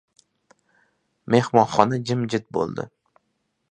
[1.35, 2.93] Mehmonxona jimjit bo‘ldi.